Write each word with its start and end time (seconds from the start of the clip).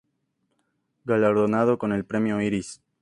Galardonado 1.05 1.77
con 1.77 1.93
el 1.93 2.05
Premio 2.05 2.41
Iris. 2.41 2.81